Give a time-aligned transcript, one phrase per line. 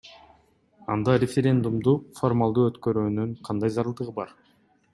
[0.93, 4.35] Анда референдумду формалдуу өткөрүүнүн кандай зарылдыгы бар?